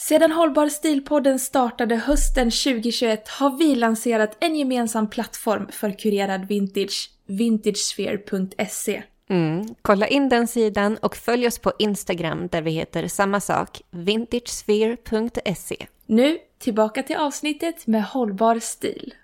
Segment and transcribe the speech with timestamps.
[0.00, 7.10] Sedan Hållbar stilpodden startade hösten 2021 har vi lanserat en gemensam plattform för kurerad vintage,
[7.26, 9.02] vintagesphere.se.
[9.28, 9.74] Mm.
[9.82, 15.86] Kolla in den sidan och följ oss på Instagram där vi heter samma sak, vintagesphere.se.
[16.06, 19.14] Nu tillbaka till avsnittet med hållbar stil.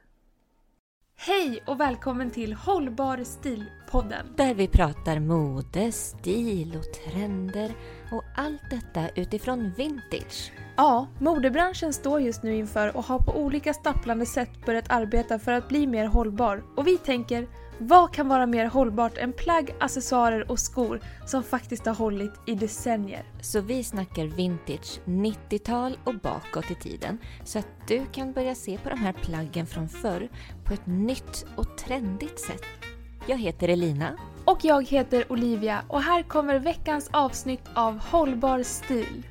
[1.17, 4.27] Hej och välkommen till Hållbar stil-podden.
[4.37, 7.75] Där vi pratar mode, stil och trender
[8.11, 10.53] och allt detta utifrån vintage.
[10.77, 15.53] Ja, modebranschen står just nu inför och har på olika stapplande sätt börjat arbeta för
[15.53, 16.63] att bli mer hållbar.
[16.77, 17.47] Och vi tänker,
[17.79, 22.55] vad kan vara mer hållbart än plagg, accessoarer och skor som faktiskt har hållit i
[22.55, 23.25] decennier?
[23.41, 28.79] Så vi snackar vintage 90-tal och bakåt i tiden så att du kan börja se
[28.79, 30.29] på de här plaggen från förr
[30.65, 32.65] på ett nytt och trendigt sätt.
[33.27, 34.19] Jag heter Elina.
[34.47, 39.27] Och jag heter Olivia och här kommer veckans avsnitt av Hållbar stil.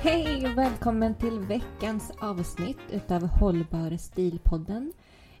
[0.00, 4.92] Hej och välkommen till veckans avsnitt utav Hållbar stilpodden.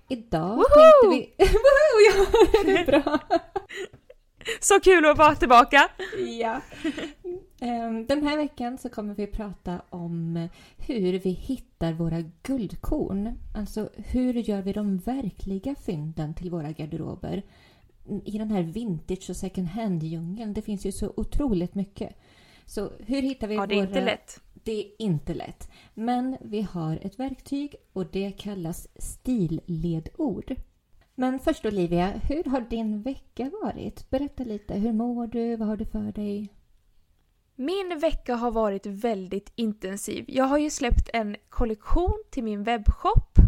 [0.08, 0.64] Idag Woho!
[0.64, 1.34] tänkte vi...
[1.44, 2.00] Woho!
[2.16, 2.26] Ja,
[2.64, 3.18] det är bra!
[4.60, 5.88] Så kul att vara tillbaka!
[6.40, 6.60] ja.
[7.60, 13.38] Ehm, Den här veckan så kommer vi prata om hur vi hittar våra guldkorn.
[13.54, 17.42] Alltså hur gör vi de verkliga fynden till våra garderober?
[18.24, 22.16] I den här vintage och second hand-djungeln, det finns ju så otroligt mycket.
[22.66, 23.86] Så hur hittar vi Ja, det är våra...
[23.88, 24.40] inte lätt.
[24.64, 25.70] Det är inte lätt.
[25.94, 30.54] Men vi har ett verktyg och det kallas stilledord.
[31.14, 34.10] Men först Olivia, hur har din vecka varit?
[34.10, 34.74] Berätta lite.
[34.74, 35.56] Hur mår du?
[35.56, 36.48] Vad har du för dig?
[37.60, 40.24] Min vecka har varit väldigt intensiv.
[40.28, 43.38] Jag har ju släppt en kollektion till min webbshop.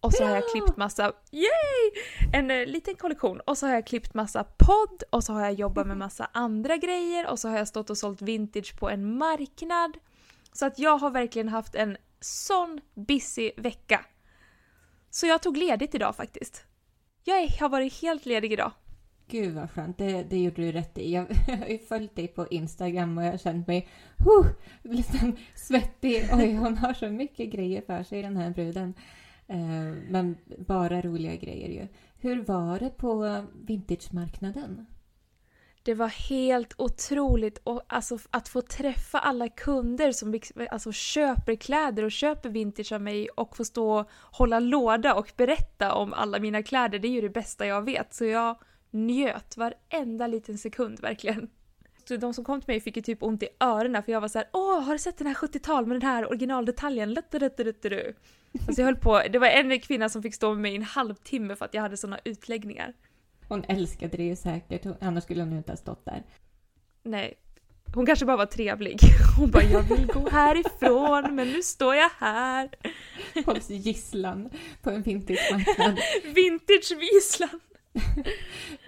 [0.00, 2.02] Och så har jag klippt massa, yay!
[2.32, 3.40] En eh, liten kollektion.
[3.40, 6.76] Och så har jag klippt massa podd och så har jag jobbat med massa andra
[6.76, 9.96] grejer och så har jag stått och sålt vintage på en marknad.
[10.52, 14.04] Så att jag har verkligen haft en sån busy vecka.
[15.10, 16.64] Så jag tog ledigt idag faktiskt.
[17.24, 18.72] Jag har varit helt ledig idag.
[19.28, 21.12] Gud vad skönt, det, det gjorde du rätt i.
[21.12, 24.46] Jag, jag har ju följt dig på Instagram och jag har känt mig huh,
[24.82, 26.28] liksom svettig.
[26.32, 28.94] Oj, hon har så mycket grejer för sig den här bruden.
[29.46, 31.88] Eh, men bara roliga grejer ju.
[32.20, 34.86] Hur var det på vintagemarknaden?
[35.82, 40.40] Det var helt otroligt och alltså, att få träffa alla kunder som
[40.70, 45.32] alltså, köper kläder och köper vintage av mig och få stå och hålla låda och
[45.36, 48.14] berätta om alla mina kläder, det är ju det bästa jag vet.
[48.14, 48.58] Så jag
[48.90, 51.50] njöt varenda liten sekund verkligen.
[52.08, 54.28] Så de som kom till mig fick ju typ ont i öronen för jag var
[54.28, 57.14] så här: åh har du sett den här 70-tal med den här originaldetaljen?
[57.14, 58.14] Lutterutterutteru."
[58.66, 60.82] Alltså jag höll på, det var en kvinna som fick stå med mig i en
[60.82, 62.94] halvtimme för att jag hade såna utläggningar.
[63.48, 66.22] Hon älskade det ju säkert, annars skulle hon ju inte ha stått där.
[67.02, 67.34] Nej.
[67.94, 69.00] Hon kanske bara var trevlig.
[69.38, 72.68] Hon bara “jag vill gå härifrån men nu står jag här”.
[73.46, 74.50] Hålls gisslan
[74.82, 75.98] på en vintagemarknad.
[76.34, 77.60] Vintage-visslan.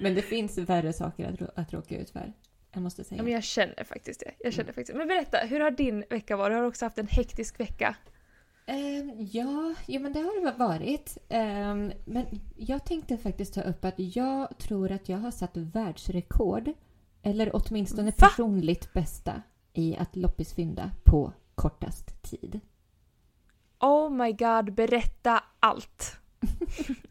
[0.01, 2.33] Men det finns värre saker att, att råka ut för.
[2.73, 3.19] Jag måste säga.
[3.19, 4.33] Ja, men jag känner faktiskt det.
[4.39, 4.99] Jag känner faktiskt det.
[4.99, 6.55] Men berätta, hur har din vecka varit?
[6.55, 7.97] Har du också haft en hektisk vecka?
[8.67, 11.19] Ehm, ja, jo, men det har det varit.
[11.29, 16.73] Ehm, men jag tänkte faktiskt ta upp att jag tror att jag har satt världsrekord.
[17.23, 18.29] Eller åtminstone Va?
[18.29, 22.61] personligt bästa i att loppisfynda på kortast tid.
[23.81, 26.17] Oh my god, berätta allt!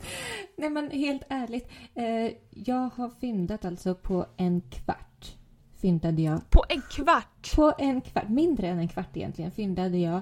[0.56, 1.68] Nej men helt ärligt.
[1.94, 5.36] Eh, jag har fyndat alltså på en kvart.
[5.80, 6.50] Fyndade jag.
[6.50, 7.56] På en kvart!
[7.56, 10.20] På en kvart, mindre än en kvart egentligen, fyndade jag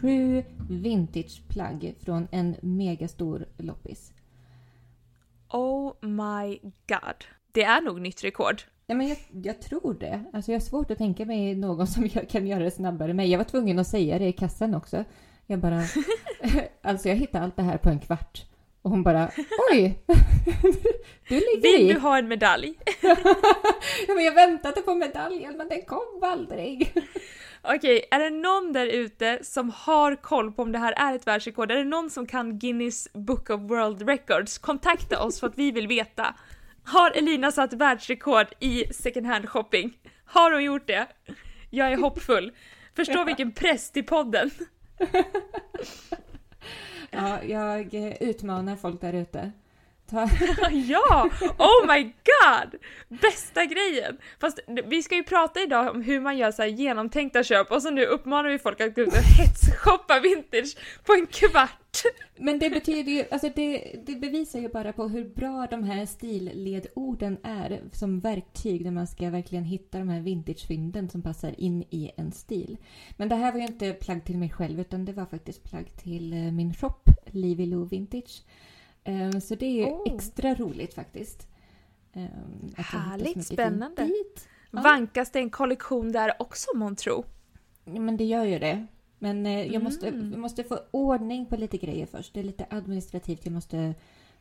[0.00, 4.12] sju vintageplagg från en megastor loppis.
[5.48, 7.24] Oh my god.
[7.52, 8.62] Det är nog nytt rekord.
[8.86, 10.24] Nej, men jag, jag tror det.
[10.32, 13.30] Alltså jag har svårt att tänka mig någon som kan göra det snabbare än mig.
[13.30, 15.04] Jag var tvungen att säga det i kassan också.
[15.46, 15.82] Jag bara...
[16.82, 18.46] alltså jag hittade allt det här på en kvart.
[18.82, 19.30] Och hon bara
[19.70, 19.98] oj!
[21.28, 21.92] du ligger Vill i.
[21.92, 22.74] du ha en medalj?
[24.08, 26.92] ja, men jag väntade på medaljen men den kom aldrig.
[27.62, 31.26] Okej, är det någon där ute som har koll på om det här är ett
[31.26, 31.70] världsrekord?
[31.70, 34.58] Är det någon som kan Guinness Book of World Records?
[34.58, 36.34] Kontakta oss för att vi vill veta.
[36.84, 39.98] Har Elina satt världsrekord i second hand shopping?
[40.24, 41.06] Har hon gjort det?
[41.70, 42.52] Jag är hoppfull.
[42.96, 44.50] Förstå vilken press till podden.
[47.18, 49.52] Ja, jag eh, utmanar folk där ute.
[50.10, 50.28] Ta...
[50.70, 51.30] ja!
[51.58, 52.80] Oh my god!
[53.20, 54.18] Bästa grejen!
[54.40, 57.82] Fast vi ska ju prata idag om hur man gör så här genomtänkta köp och
[57.82, 61.87] så nu uppmanar vi folk att gå ut och hetsshoppa vintage på en kvart.
[62.36, 66.06] Men det betyder ju, alltså det, det bevisar ju bara på hur bra de här
[66.06, 71.84] stilledorden är som verktyg när man ska verkligen hitta de här vintagefynden som passar in
[71.90, 72.76] i en stil.
[73.16, 75.96] Men det här var ju inte plagg till mig själv utan det var faktiskt plagg
[75.96, 78.42] till eh, min shop, Livy Lou Vintage.
[79.04, 80.14] Um, så det är oh.
[80.14, 81.48] extra roligt faktiskt.
[82.12, 84.10] Um, Härligt, spännande.
[84.70, 84.82] Ja.
[84.82, 87.24] Vankas det en kollektion där också månntro?
[87.84, 88.86] Ja, men det gör ju det.
[89.18, 89.84] Men eh, jag, mm.
[89.84, 92.34] måste, jag måste få ordning på lite grejer först.
[92.34, 93.94] Det är lite administrativt jag måste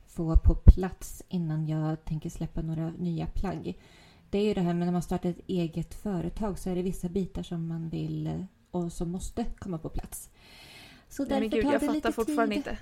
[0.08, 3.80] få på plats innan jag tänker släppa några nya plagg.
[4.30, 6.82] Det är ju det här med när man startar ett eget företag så är det
[6.82, 10.30] vissa bitar som man vill eh, och som måste komma på plats.
[11.10, 12.58] Så nej, men gud, jag fattar fortfarande tid.
[12.58, 12.78] inte.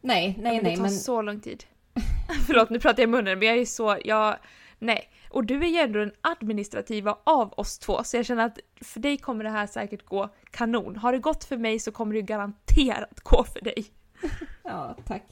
[0.00, 0.70] Nej, nej, nej.
[0.72, 0.90] Det tar men...
[0.90, 1.64] så lång tid.
[2.46, 3.98] Förlåt, nu pratar jag i munnen, men jag är så...
[4.04, 4.36] Jag,
[4.78, 5.08] nej.
[5.32, 9.00] Och du är ju ändå den administrativa av oss två, så jag känner att för
[9.00, 10.96] dig kommer det här säkert gå kanon.
[10.96, 13.86] Har det gått för mig så kommer det garanterat gå för dig.
[14.64, 15.22] Ja, tack.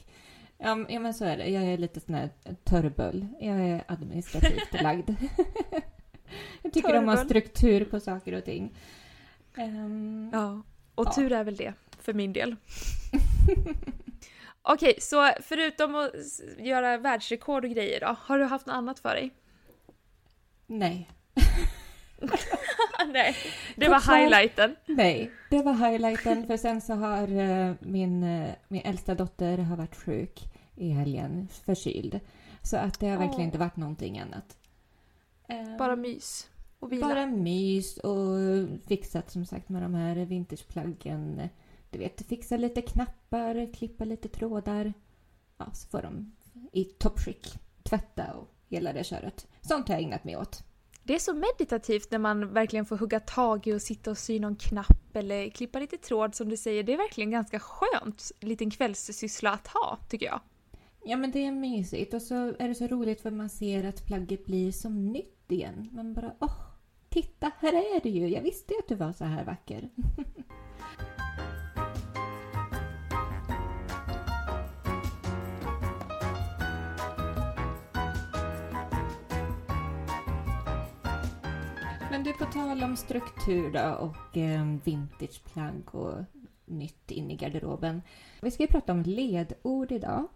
[0.57, 1.47] Ja, men så är det.
[1.47, 2.29] Jag är lite sån här
[2.63, 3.27] törrböll.
[3.39, 5.09] Jag är administrativt lagd.
[6.61, 7.03] jag tycker törrböll.
[7.03, 8.75] om att ha struktur på saker och ting.
[9.57, 10.61] Um, ja,
[10.95, 11.13] och ja.
[11.13, 12.55] tur är väl det för min del.
[14.61, 16.11] Okej, så förutom att
[16.57, 19.31] göra världsrekord och grejer då, har du haft något annat för dig?
[20.71, 21.09] Nej.
[23.07, 23.35] Nej,
[23.75, 24.75] det var highlighten.
[24.85, 29.77] Nej, det var highlighten för sen så har uh, min, uh, min äldsta dotter har
[29.77, 32.19] varit sjuk i helgen, förkyld.
[32.61, 33.45] Så att det har verkligen oh.
[33.45, 34.57] inte varit någonting annat.
[35.51, 37.07] Uh, Bara mys och vila?
[37.07, 38.37] Bara mys och
[38.87, 41.49] fixat som sagt med de här vintageplaggen
[41.89, 44.93] du vet, fixa lite knappar, klippa lite trådar.
[45.57, 46.31] Ja, så får de
[46.71, 47.47] i toppskick
[47.83, 49.47] tvätta och hela det köret.
[49.61, 50.63] Sånt har jag ägnat mig åt.
[51.03, 54.39] Det är så meditativt när man verkligen får hugga tag i och sitta och sy
[54.39, 56.83] någon knapp eller klippa lite tråd som du säger.
[56.83, 60.39] Det är verkligen ganska skönt liten kvällssyssla att ha, tycker jag.
[61.03, 64.05] Ja, men det är mysigt och så är det så roligt för man ser att
[64.05, 65.89] plagget blir som nytt igen.
[65.91, 66.57] Man bara åh,
[67.09, 68.27] titta, här är du ju!
[68.27, 69.89] Jag visste ju att du var så här vacker.
[82.11, 86.23] Men du, på tal om struktur då och eh, vintageplagg och
[86.65, 88.01] nytt in i garderoben.
[88.41, 90.27] Vi ska ju prata om ledord idag.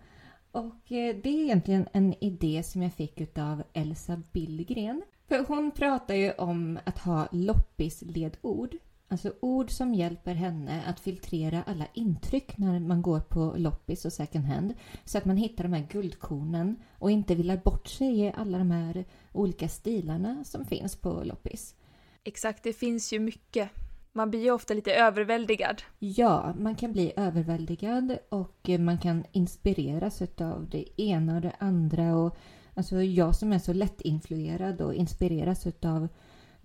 [0.51, 5.01] Och eh, det är egentligen en idé som jag fick av Elsa Billgren.
[5.27, 8.75] För hon pratar ju om att ha loppisledord.
[9.15, 14.13] Alltså ord som hjälper henne att filtrera alla intryck när man går på loppis och
[14.13, 14.73] second hand.
[15.05, 18.71] Så att man hittar de här guldkornen och inte villar bort sig i alla de
[18.71, 21.75] här olika stilarna som finns på loppis.
[22.23, 23.69] Exakt, det finns ju mycket.
[24.11, 25.81] Man blir ju ofta lite överväldigad.
[25.99, 32.15] Ja, man kan bli överväldigad och man kan inspireras av det ena och det andra.
[32.15, 32.37] Och,
[32.73, 36.07] alltså jag som är så lättinfluerad och inspireras av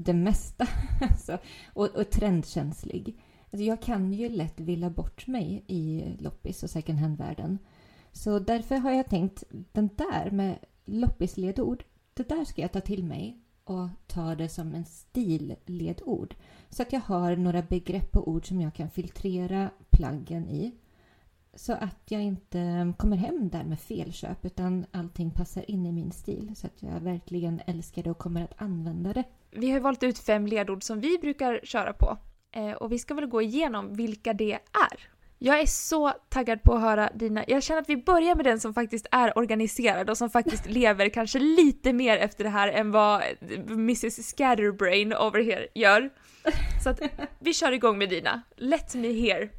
[0.04, 0.68] det mesta.
[1.00, 1.38] alltså,
[1.72, 3.16] och, och trendkänslig.
[3.52, 7.58] Alltså jag kan ju lätt villa bort mig i loppis och second hand-världen.
[8.12, 11.84] Så därför har jag tänkt den där med loppisledord,
[12.14, 16.34] det där ska jag ta till mig och ta det som en stilledord.
[16.68, 20.74] Så att jag har några begrepp och ord som jag kan filtrera plaggen i.
[21.54, 26.12] Så att jag inte kommer hem där med felköp utan allting passar in i min
[26.12, 26.52] stil.
[26.56, 29.24] Så att jag verkligen älskar det och kommer att använda det.
[29.50, 32.18] Vi har valt ut fem ledord som vi brukar köra på.
[32.52, 35.08] Eh, och vi ska väl gå igenom vilka det är.
[35.42, 37.44] Jag är så taggad på att höra dina.
[37.48, 41.08] Jag känner att vi börjar med den som faktiskt är organiserad och som faktiskt lever
[41.08, 43.22] kanske lite mer efter det här än vad
[43.68, 46.10] Mrs Scatterbrain over here gör.
[46.84, 47.00] Så att
[47.38, 48.42] vi kör igång med dina.
[48.56, 49.50] Let me hear.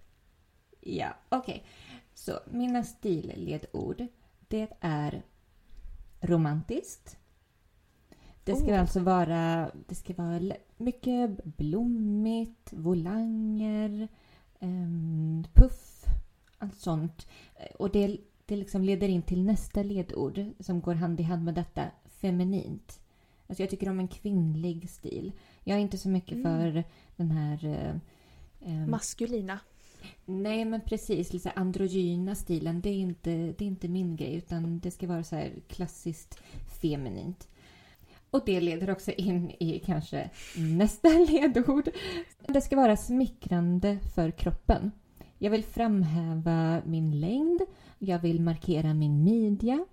[0.79, 1.53] Ja, okej.
[1.53, 1.67] Okay.
[2.13, 4.07] Så mina stilledord,
[4.47, 5.21] det är
[6.21, 7.17] romantiskt.
[8.43, 8.79] Det ska oh.
[8.79, 10.41] alltså vara, det ska vara
[10.77, 14.07] mycket blommigt, volanger,
[14.59, 16.05] um, puff,
[16.57, 17.27] allt sånt.
[17.79, 21.53] Och det, det liksom leder in till nästa ledord som går hand i hand med
[21.53, 22.99] detta, feminint.
[23.47, 25.31] Alltså jag tycker om en kvinnlig stil.
[25.63, 26.43] Jag är inte så mycket mm.
[26.43, 26.83] för
[27.15, 27.65] den här...
[28.59, 29.59] Um, Maskulina.
[30.25, 31.33] Nej, men precis.
[31.33, 32.81] Lite androgyna stilen.
[32.81, 34.35] Det är, inte, det är inte min grej.
[34.35, 36.39] Utan det ska vara så klassiskt
[36.81, 37.47] feminint.
[38.31, 41.89] Och det leder också in i kanske nästa ledord.
[42.47, 44.91] Det ska vara smickrande för kroppen.
[45.37, 47.61] Jag vill framhäva min längd,
[47.99, 49.85] jag vill markera min midja.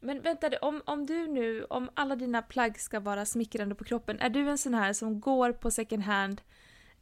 [0.00, 4.20] Men vänta, om, om du nu, om alla dina plagg ska vara smickrande på kroppen,
[4.20, 6.40] är du en sån här som går på second hand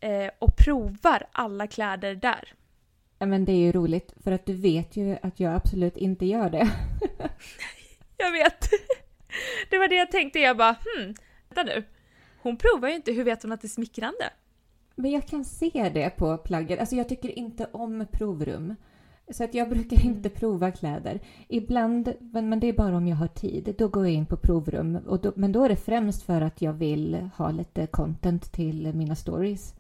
[0.00, 2.55] eh, och provar alla kläder där?
[3.19, 6.26] Ja, men det är ju roligt, för att du vet ju att jag absolut inte
[6.26, 6.71] gör det.
[8.17, 8.69] jag vet.
[9.71, 11.14] Det var det jag tänkte, jag bara hmm,
[11.49, 11.85] vänta nu.
[12.43, 14.31] Hon provar ju inte, hur vet hon att det är smickrande?
[14.95, 16.81] Men jag kan se det på plagget.
[16.81, 18.75] Alltså jag tycker inte om provrum.
[19.31, 20.17] Så att jag brukar mm.
[20.17, 21.21] inte prova kläder.
[21.49, 24.97] Ibland, men det är bara om jag har tid, då går jag in på provrum.
[25.07, 28.95] Och då, men då är det främst för att jag vill ha lite content till
[28.95, 29.75] mina stories.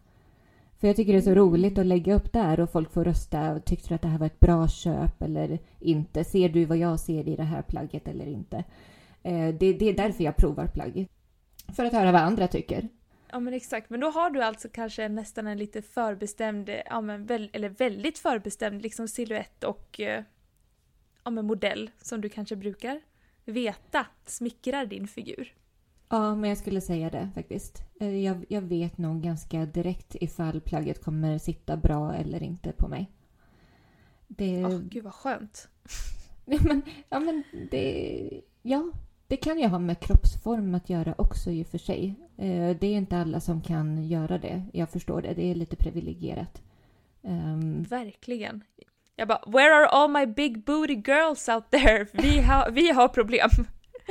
[0.80, 1.38] För jag tycker det är så mm.
[1.38, 3.60] roligt att lägga upp där och folk får rösta.
[3.60, 6.24] Tyckte du att det här var ett bra köp eller inte?
[6.24, 8.64] Ser du vad jag ser i det här plagget eller inte?
[9.24, 11.08] Eh, det, det är därför jag provar plagg.
[11.76, 12.88] För att höra vad andra tycker.
[13.30, 17.26] Ja men exakt, men då har du alltså kanske nästan en lite förbestämd, ja men
[17.26, 20.24] väl, eller väldigt förbestämd liksom silhuett och eh,
[21.24, 23.00] ja men modell som du kanske brukar
[23.44, 25.54] veta smickrar din figur.
[26.08, 27.82] Ja, men jag skulle säga det faktiskt.
[28.00, 32.88] Eh, jag, jag vet nog ganska direkt ifall plagget kommer sitta bra eller inte på
[32.88, 33.10] mig.
[34.28, 34.64] Det...
[34.64, 35.68] Oh, gud vad skönt.
[36.44, 38.40] ja, men, ja, men det...
[38.62, 38.92] Ja,
[39.34, 42.14] det kan ju ha med kroppsform att göra också i och för sig.
[42.38, 44.62] Eh, det är inte alla som kan göra det.
[44.72, 45.34] Jag förstår det.
[45.34, 46.62] Det är lite privilegierat.
[47.22, 47.82] Um...
[47.82, 48.64] Verkligen.
[49.16, 52.06] Jag bara, where are all my big booty girls out there?
[52.12, 53.50] Vi, ha, vi har problem.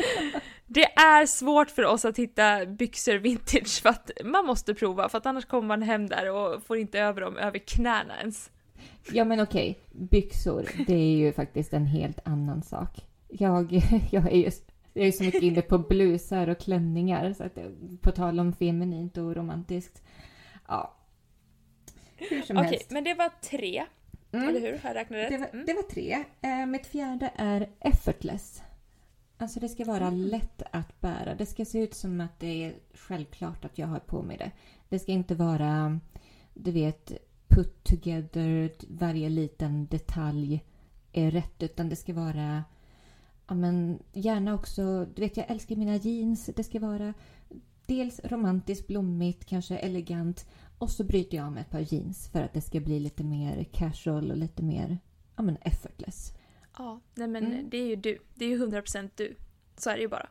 [0.68, 5.18] det är svårt för oss att hitta byxor vintage för att man måste prova för
[5.18, 8.52] att annars kommer man hem där och får inte över dem över knäna ens.
[9.12, 13.06] Ja men okej, byxor det är ju faktiskt en helt annan sak.
[13.28, 17.34] Jag, jag är just jag är så mycket inne på blusar och klänningar.
[17.34, 17.58] Så att,
[18.02, 20.04] på tal om feminint och romantiskt.
[20.68, 20.96] Ja.
[22.16, 22.92] Hur som Okej, helst.
[22.92, 23.86] men det var tre.
[24.32, 24.50] Mm.
[24.50, 24.78] Eller hur?
[24.78, 25.30] Har jag räknat rätt?
[25.30, 25.66] Det var, mm.
[25.66, 26.24] det var tre.
[26.42, 28.64] Eh, mitt fjärde är effortless.
[29.38, 30.20] Alltså det ska vara mm.
[30.20, 31.36] lätt att bära.
[31.36, 34.52] Det ska se ut som att det är självklart att jag har på mig det.
[34.90, 36.00] Det ska inte vara,
[36.54, 37.12] du vet,
[37.48, 40.64] put together, varje liten detalj
[41.12, 41.64] är rätt.
[41.64, 42.64] Utan det ska vara
[43.54, 46.50] ja, men gärna också, du vet jag älskar mina jeans.
[46.56, 47.14] Det ska vara
[47.86, 50.50] dels romantiskt, blommigt, kanske elegant.
[50.78, 53.64] Och så bryter jag med ett par jeans för att det ska bli lite mer
[53.64, 54.98] casual och lite mer
[55.36, 56.34] ja, men effortless.
[56.78, 57.70] Ja, nej men mm.
[57.70, 58.18] det är ju du.
[58.36, 59.36] Det är ju 100% du.
[59.78, 60.30] Så är det ju bara.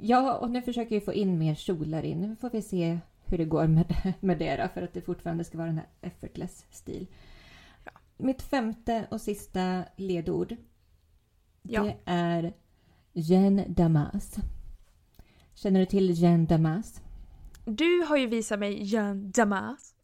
[0.00, 2.20] Ja, och nu försöker jag få in mer kjolar in.
[2.20, 5.00] Nu får vi se hur det går med det, med det då, för att det
[5.00, 7.06] fortfarande ska vara den här effortless stil.
[7.84, 7.92] Ja.
[8.16, 10.56] Mitt femte och sista ledord
[11.62, 11.82] Ja.
[11.82, 12.52] Det är
[13.12, 14.36] Jeanne Damas.
[15.54, 17.00] Känner du till Jeanne Damas?
[17.64, 19.94] Du har ju visat mig Jeanne Damas.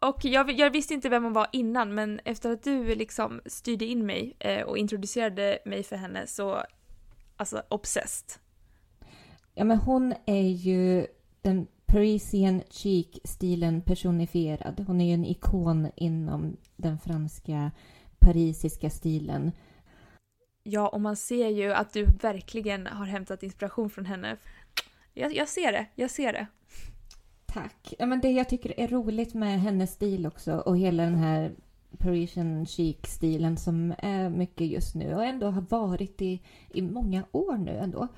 [0.00, 3.84] Och jag, jag, visste inte vem hon var innan men efter att du liksom styrde
[3.84, 6.62] in mig eh, och introducerade mig för henne så,
[7.36, 8.40] alltså obsessed.
[9.54, 11.06] Ja men hon är ju
[11.42, 14.84] den Parisian chic-stilen personifierad.
[14.86, 17.70] Hon är ju en ikon inom den franska
[18.18, 19.52] parisiska stilen.
[20.70, 24.36] Ja, och man ser ju att du verkligen har hämtat inspiration från henne.
[25.14, 26.46] Jag, jag ser det, jag ser det.
[27.46, 27.94] Tack.
[27.98, 31.52] Ja, men det jag tycker är roligt med hennes stil också och hela den här
[31.98, 37.56] Parisian chic-stilen som är mycket just nu och ändå har varit i, i många år
[37.56, 38.08] nu ändå.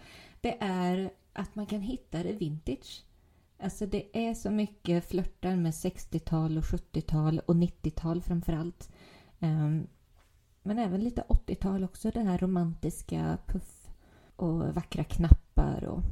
[0.41, 3.05] Det är att man kan hitta det vintage.
[3.59, 8.91] Alltså det är så mycket flörtar med 60-tal och 70-tal och 90-tal framför allt.
[9.39, 9.87] Um, ehm,
[10.63, 12.11] men även lite 80-tal också.
[12.11, 13.89] Den här romantiska puff
[14.37, 15.85] och vackra knappar.
[15.85, 16.03] Och...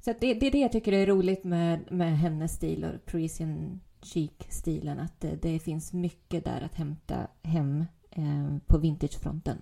[0.00, 3.80] Så det, det är det jag tycker är roligt med, med hennes stil och Parisian
[4.02, 4.98] chic-stilen.
[4.98, 9.58] Att det, det, finns mycket där att hämta hem eh, på vintagefronten.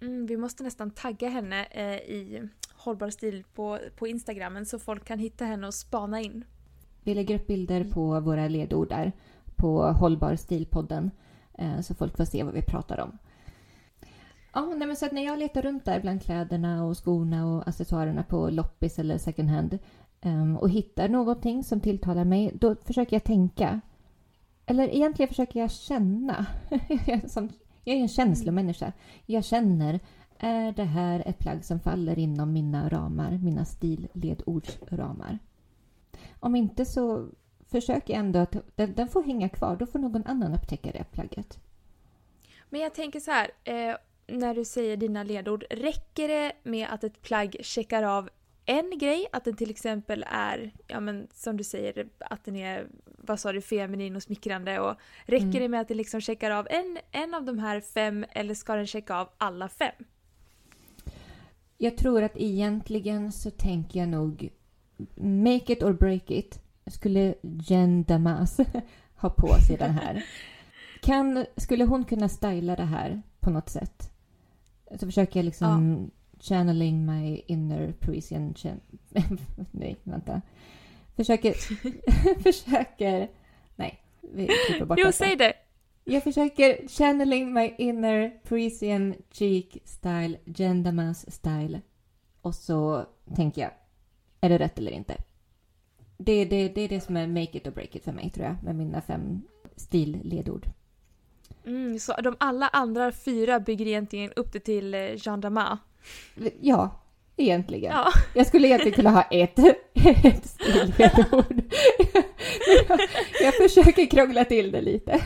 [0.00, 5.04] Mm, vi måste nästan tagga henne eh, i hållbar stil på, på Instagramen så folk
[5.04, 6.44] kan hitta henne och spana in.
[7.02, 9.12] Vi lägger upp bilder på våra ledord där
[9.56, 11.10] på Hållbar stilpodden
[11.58, 13.18] eh, så folk får se vad vi pratar om.
[14.52, 17.68] Ja, nej, men så att när jag letar runt där bland kläderna och skorna och
[17.68, 19.78] accessoarerna på loppis eller second hand
[20.22, 23.80] um, och hittar någonting som tilltalar mig, då försöker jag tänka.
[24.66, 26.46] Eller egentligen försöker jag känna.
[27.84, 28.92] jag är en känslomänniska.
[29.26, 30.00] Jag känner,
[30.38, 35.38] är det här ett plagg som faller inom mina ramar, mina stilledordsramar?
[36.40, 37.26] Om inte så
[37.70, 39.76] försöker jag ändå att den, den får hänga kvar.
[39.76, 41.58] Då får någon annan upptäcka det plagget.
[42.68, 43.96] Men jag tänker så här, eh,
[44.30, 48.28] när du säger dina ledord, räcker det med att ett plagg checkar av
[48.66, 52.86] en grej, att den till exempel är, ja men som du säger, att den är,
[53.04, 54.96] vad sa du, feminin och smickrande och
[55.26, 55.60] räcker Mm.
[55.60, 58.74] det med att den liksom checkar av en, en av de här fem eller ska
[58.74, 60.04] den checka av alla fem?
[61.78, 64.48] Jag tror att egentligen så tänker jag nog
[65.16, 66.60] make it or break it.
[66.86, 68.60] Skulle Jen Damas
[69.16, 70.24] ha på sig den här?
[71.02, 74.09] Kan, skulle hon kunna styla det här på något sätt?
[74.98, 78.54] Så försöker jag liksom channeling my inner Parisian...
[78.54, 78.80] Chan-
[79.70, 80.42] nej, vänta.
[81.16, 81.52] Försöker...
[82.42, 83.30] försöker...
[83.76, 85.52] Nej, vi klipper bort Jo, säg det!
[86.04, 91.80] Jag försöker channeling my inner Parisian cheek style, Gendamas style.
[92.40, 93.70] Och så tänker jag,
[94.40, 95.14] är det rätt eller inte?
[96.16, 98.46] Det, det, det är det som är make it or break it för mig tror
[98.46, 99.42] jag, med mina fem
[99.76, 100.66] stilledord.
[101.70, 105.78] Mm, så de alla andra fyra bygger egentligen upp det till eh, Jean Damas.
[106.60, 107.00] Ja,
[107.36, 107.92] egentligen.
[107.92, 108.12] Ja.
[108.34, 109.58] Jag skulle egentligen kunna ha ett,
[110.24, 111.62] ett stilledord.
[112.88, 113.00] jag,
[113.42, 115.20] jag försöker krångla till det lite.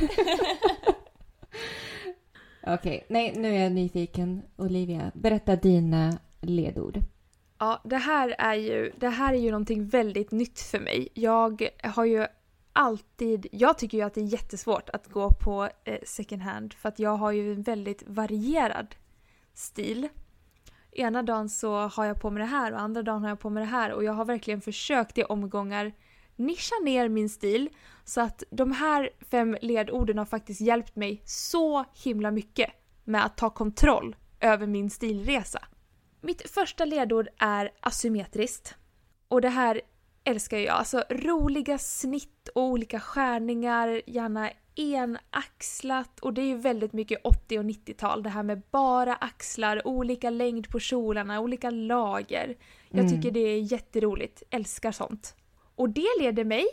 [2.66, 4.42] Okej, nej nu är jag nyfiken.
[4.56, 6.98] Olivia, berätta dina ledord.
[7.58, 11.08] Ja, det här är ju, det här är ju någonting väldigt nytt för mig.
[11.14, 12.26] Jag har ju
[12.74, 16.88] alltid, jag tycker ju att det är jättesvårt att gå på eh, second hand för
[16.88, 18.94] att jag har ju en väldigt varierad
[19.54, 20.08] stil.
[20.92, 23.50] Ena dagen så har jag på mig det här och andra dagen har jag på
[23.50, 25.92] mig det här och jag har verkligen försökt i omgångar
[26.36, 27.68] nischa ner min stil
[28.04, 32.70] så att de här fem ledorden har faktiskt hjälpt mig så himla mycket
[33.04, 35.64] med att ta kontroll över min stilresa.
[36.20, 38.74] Mitt första ledord är asymmetriskt.
[39.28, 39.80] Och det här
[40.24, 40.74] älskar jag.
[40.74, 47.58] Alltså roliga snitt och olika skärningar, gärna enaxlat och det är ju väldigt mycket 80
[47.58, 48.22] och 90-tal.
[48.22, 52.56] Det här med bara axlar, olika längd på kjolarna, olika lager.
[52.88, 53.12] Jag Mm.
[53.12, 55.34] tycker det är jätteroligt, älskar sånt.
[55.74, 56.66] Och det leder mig,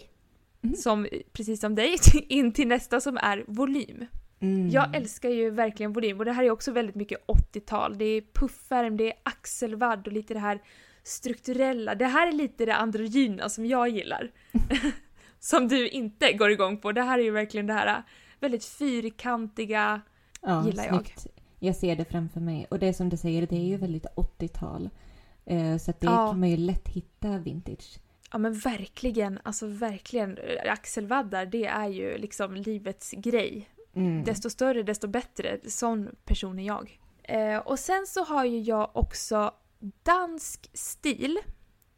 [0.63, 0.75] Mm.
[0.75, 1.95] som, precis som dig,
[2.29, 4.05] in till nästa som är volym.
[4.39, 4.69] Mm.
[4.69, 7.97] Jag älskar ju verkligen volym och det här är också väldigt mycket 80-tal.
[7.97, 10.61] Det är puffärm, det är axelvadd och lite det här
[11.03, 11.95] strukturella.
[11.95, 14.31] Det här är lite det androgyna som jag gillar.
[15.39, 16.91] som du inte går igång på.
[16.91, 18.03] Det här är ju verkligen det här
[18.39, 20.01] väldigt fyrkantiga.
[20.41, 20.93] ja, gillar jag.
[20.95, 21.27] snyggt.
[21.59, 22.67] Jag ser det framför mig.
[22.69, 24.89] Och det som du säger, det är ju väldigt 80-tal.
[25.45, 26.27] Eh, så att det Ja.
[26.31, 27.99] kan man ju lätt hitta vintage.
[28.31, 30.37] Ja men verkligen, alltså verkligen.
[30.69, 33.69] Axelvaddar det är ju liksom livets grej.
[33.95, 34.23] Mm.
[34.23, 35.59] Desto större desto bättre.
[35.67, 36.99] Sån person är jag.
[37.23, 39.51] Eh, och sen så har ju jag också
[40.03, 41.39] dansk stil.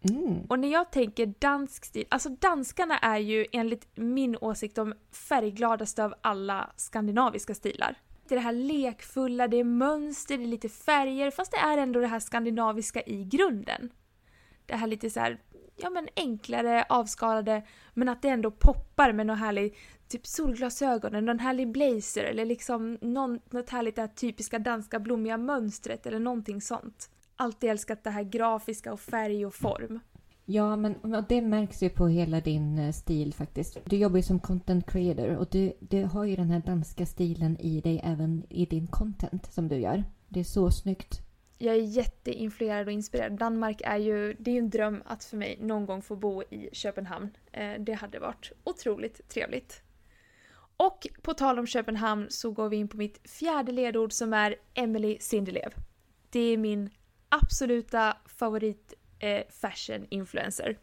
[0.09, 0.45] Mm.
[0.49, 6.05] Och när jag tänker dansk stil, alltså danskarna är ju enligt min åsikt de färggladaste
[6.05, 7.95] av alla skandinaviska stilar.
[8.27, 11.77] Det är det här lekfulla, det är mönster, det är lite färger, fast det är
[11.77, 13.89] ändå det här skandinaviska i grunden.
[14.65, 15.41] Det här lite så här,
[15.75, 21.39] ja men enklare, avskalade, men att det ändå poppar med någon härlig, typ solglasögon, någon
[21.39, 26.61] härlig blazer eller liksom någon, något härligt det här typiska danska blommiga mönstret eller någonting
[26.61, 27.09] sånt.
[27.35, 29.99] Alltid älskat det här grafiska och färg och form.
[30.45, 33.77] Ja, men det märks ju på hela din eh, stil faktiskt.
[33.85, 37.57] Du jobbar ju som content creator och du, du har ju den här danska stilen
[37.59, 40.03] i dig även i din content som du gör.
[40.27, 41.21] Det är så snyggt.
[41.57, 43.31] Jag är jätteinfluerad och inspirerad.
[43.31, 46.43] Danmark är ju, det är ju en dröm att för mig någon gång få bo
[46.43, 47.29] i Köpenhamn.
[47.51, 49.81] Eh, det hade varit otroligt trevligt.
[50.77, 54.55] Och på tal om Köpenhamn så går vi in på mitt fjärde ledord som är
[54.73, 55.73] Emily Sinderlev.
[56.29, 56.89] Det är min
[57.41, 60.77] absoluta favorit eh, fashion influencer.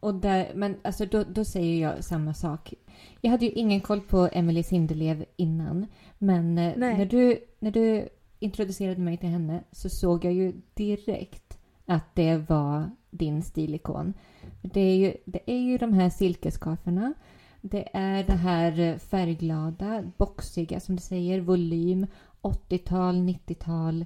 [0.00, 2.74] Och där, men alltså då, då säger jag samma sak.
[3.20, 5.86] Jag hade ju ingen koll på Emily Sinderlev innan.
[6.18, 6.98] Men eh, Nej.
[6.98, 12.36] när du, när du introducerade mig till henne så såg jag ju direkt att det
[12.36, 14.14] var din stilikon.
[14.62, 17.14] Det är ju, det är ju de här silkesskaferna.
[17.60, 22.06] Det är det här eh, färgglada, boxiga som du säger, volym,
[22.42, 24.04] 80-tal, 90-tal.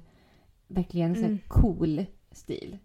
[0.74, 1.38] Verkligen så Mm.
[1.48, 2.78] cool stil.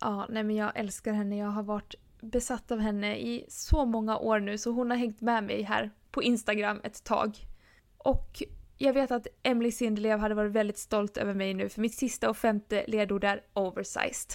[0.00, 1.36] Ja, nej men jag älskar henne.
[1.36, 5.20] Jag har varit besatt av henne i så många år nu så hon har hängt
[5.20, 7.36] med mig här på Instagram ett tag.
[7.98, 8.42] Och
[8.78, 12.30] jag vet att Emily Sinderlev hade varit väldigt stolt över mig nu för mitt sista
[12.30, 14.32] och femte ledord är oversized.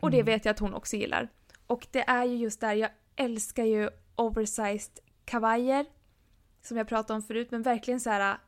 [0.00, 0.26] Och det Mm.
[0.26, 1.28] vet jag att hon också gillar.
[1.66, 5.86] Och det är ju just där, jag älskar ju oversized kavajer
[6.62, 8.38] som jag pratade om förut men verkligen så här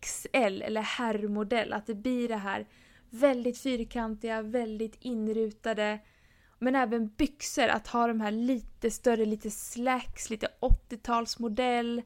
[0.00, 1.72] XL eller herrmodell.
[1.72, 2.66] Att det blir det här
[3.10, 5.98] väldigt fyrkantiga, väldigt inrutade.
[6.58, 12.02] Men även byxor, att ha de här lite större, lite slacks, lite 80-talsmodell.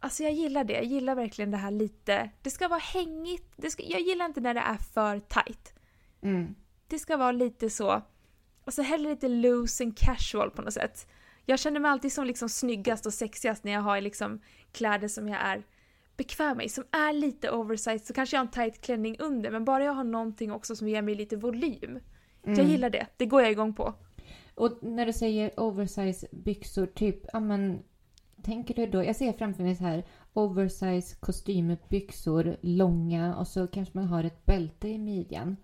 [0.00, 2.30] Alltså jag gillar det, jag gillar verkligen det här lite.
[2.42, 5.74] Det ska vara hängigt, det ska, jag gillar inte när det är för tight.
[6.22, 6.54] Mm.
[6.88, 8.02] Det ska vara lite så,
[8.64, 11.08] alltså hellre lite loose and casual på något sätt.
[11.46, 14.40] Jag känner mig alltid som liksom snyggast och sexigast när jag har liksom
[14.72, 15.62] kläder som jag är
[16.16, 18.06] bekväm i, som är lite oversized.
[18.06, 20.88] Så kanske jag har en tight klänning under, men bara jag har någonting också som
[20.88, 22.00] ger mig lite volym.
[22.44, 22.58] Mm.
[22.58, 23.94] Jag gillar det, det går jag igång på.
[24.54, 27.82] Och när du säger oversize byxor, typ, ja men
[28.42, 33.98] tänker du då, jag ser framför mig så här oversize kostymbyxor, långa och så kanske
[33.98, 35.56] man har ett bälte i midjan.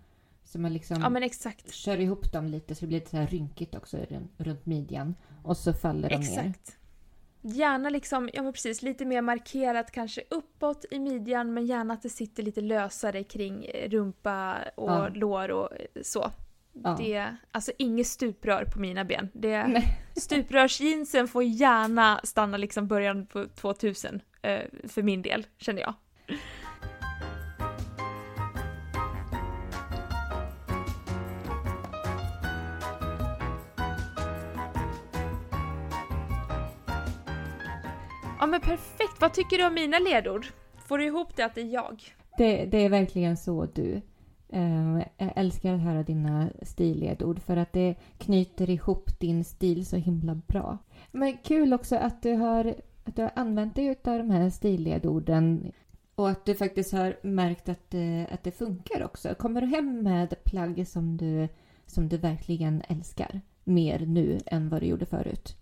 [0.45, 1.73] Så man liksom ja, men exakt.
[1.73, 3.99] kör ihop dem lite så det blir lite så här rynkigt också
[4.37, 5.15] runt midjan.
[5.43, 6.37] Och så faller de exakt.
[6.37, 6.78] ner.
[7.43, 12.03] Gärna liksom, ja men precis, lite mer markerat kanske uppåt i midjan men gärna att
[12.03, 15.09] det sitter lite lösare kring rumpa och ja.
[15.09, 15.69] lår och
[16.03, 16.31] så.
[16.73, 16.97] Ja.
[16.99, 19.29] Det, alltså inget stuprör på mina ben.
[19.33, 19.83] Det,
[20.17, 25.95] stuprörsjeansen får gärna stanna liksom början på 2000 eh, för min del, känner jag.
[38.49, 40.47] Men perfekt, vad tycker du om mina ledord?
[40.87, 42.03] Får du ihop det att det är jag?
[42.39, 44.03] Det, det är verkligen så du.
[44.55, 49.97] Uh, jag älskar att höra dina stilledord för att det knyter ihop din stil så
[49.97, 50.79] himla bra.
[51.11, 55.73] Men kul också att du har, att du har använt dig av de här stilledorden
[56.15, 59.35] och att du faktiskt har märkt att det, att det funkar också.
[59.35, 61.49] Kommer du hem med plagg som du,
[61.87, 65.57] som du verkligen älskar mer nu än vad du gjorde förut?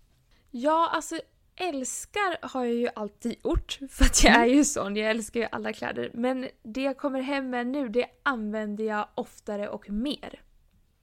[0.51, 1.15] Ja, alltså
[1.57, 4.49] älskar har jag ju alltid gjort, för att jag mm.
[4.49, 6.11] är ju sån, jag älskar ju alla kläder.
[6.13, 10.41] Men det jag kommer hem med nu, det använder jag oftare och mer.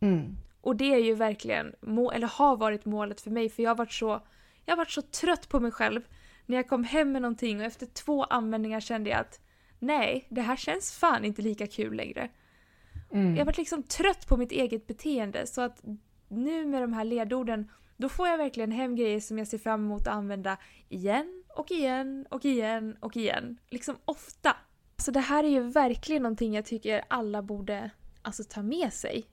[0.00, 0.36] Mm.
[0.60, 1.74] Och det är ju verkligen,
[2.12, 4.20] eller har varit målet för mig, för jag har varit så,
[4.64, 6.00] jag har varit så trött på mig själv
[6.46, 9.40] när jag kom hem med någonting och efter två användningar kände jag att
[9.78, 12.28] nej, det här känns fan inte lika kul längre.
[13.12, 13.30] Mm.
[13.30, 15.82] Jag har varit liksom trött på mitt eget beteende så att
[16.28, 17.70] nu med de här ledorden
[18.04, 20.56] då får jag verkligen hem grejer som jag ser fram emot att använda
[20.88, 23.58] igen och igen och igen och igen.
[23.70, 24.56] Liksom ofta.
[24.96, 27.90] Så det här är ju verkligen någonting jag tycker alla borde
[28.22, 29.24] alltså, ta med sig.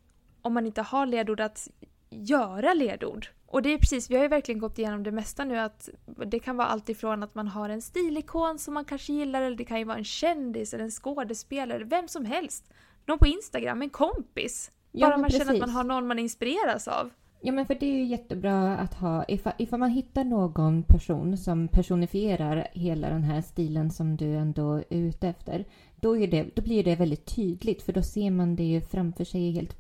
[0.41, 1.67] Om man inte har ledord att
[2.10, 3.27] göra ledord.
[3.45, 5.89] Och det är precis, vi har ju verkligen gått igenom det mesta nu att
[6.25, 9.57] det kan vara allt ifrån att man har en stilikon som man kanske gillar eller
[9.57, 12.73] det kan ju vara en kändis eller en skådespelare, vem som helst.
[13.05, 14.71] Någon på Instagram, en kompis.
[14.91, 15.39] Ja, Bara man precis.
[15.39, 17.12] känner att man har någon man inspireras av.
[17.43, 19.25] Ja, men för det är ju jättebra att ha.
[19.27, 24.73] Ifall, ifall man hittar någon person som personifierar hela den här stilen som du ändå
[24.73, 25.65] är ute efter.
[25.95, 29.23] Då, är det, då blir det väldigt tydligt för då ser man det ju framför
[29.23, 29.77] sig helt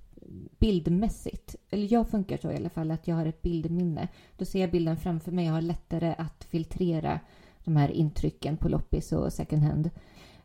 [0.59, 1.55] bildmässigt.
[1.69, 4.07] Eller jag funkar så i alla fall att jag har ett bildminne.
[4.37, 7.19] Då ser jag bilden framför mig och har lättare att filtrera
[7.63, 9.89] de här intrycken på loppis och second hand.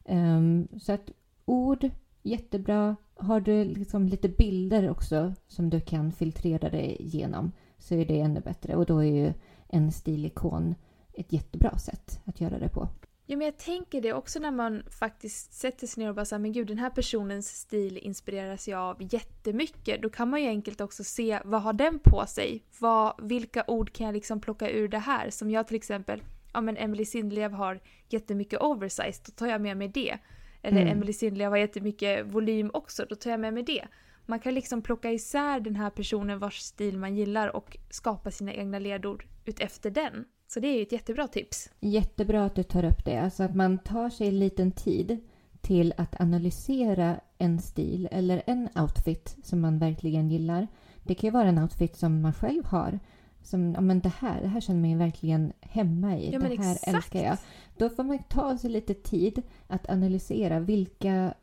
[0.04, 1.10] Um, så att
[1.44, 1.90] ord,
[2.26, 8.04] jättebra har du liksom lite bilder också som du kan filtrera dig igenom så är
[8.04, 8.76] det ännu bättre.
[8.76, 9.32] Och då är ju
[9.68, 10.74] en stilikon
[11.12, 12.88] ett jättebra sätt att göra det på.
[13.28, 16.40] Ja, men jag tänker det också när man faktiskt sätter sig ner och bara säger
[16.40, 20.02] men gud den här personens stil inspireras jag av jättemycket.
[20.02, 22.62] Då kan man ju enkelt också se vad har den på sig?
[22.78, 25.30] Vad, vilka ord kan jag liksom plocka ur det här?
[25.30, 29.76] Som jag till exempel, ja men Emily Sindlev har jättemycket oversized, då tar jag med
[29.76, 30.18] mig det.
[30.66, 30.92] Eller mm.
[30.92, 33.84] Emily Sindley har jättemycket volym också, då tar jag med mig det.
[34.26, 38.52] Man kan liksom plocka isär den här personen vars stil man gillar och skapa sina
[38.52, 40.24] egna ledord utefter den.
[40.48, 41.70] Så det är ju ett jättebra tips.
[41.80, 43.16] Jättebra att du tar upp det.
[43.20, 45.18] Alltså att man tar sig en liten tid
[45.60, 50.66] till att analysera en stil eller en outfit som man verkligen gillar.
[51.02, 52.98] Det kan ju vara en outfit som man själv har
[53.46, 56.32] som, ja men det här, det här känner man ju verkligen hemma i.
[56.32, 56.88] Ja, det här exakt.
[56.88, 57.38] älskar jag.
[57.76, 61.34] Då får man ta sig lite tid att analysera vilka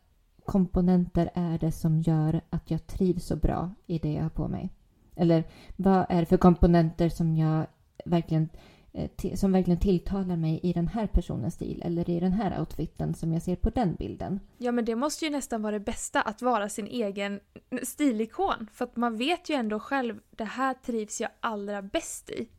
[0.45, 4.47] komponenter är det som gör att jag trivs så bra i det jag har på
[4.47, 4.69] mig?
[5.15, 5.43] Eller
[5.75, 7.67] vad är det för komponenter som jag
[8.05, 8.49] verkligen
[8.95, 13.13] Eh, som verkligen tilltalar mig i den här personens stil eller i den här outfiten
[13.13, 14.39] som jag ser på den bilden.
[14.57, 17.39] Ja men det måste ju nästan vara det bästa att vara sin egen
[17.83, 18.67] stilikon.
[18.73, 22.49] För att man vet ju ändå själv det här trivs jag allra bäst i.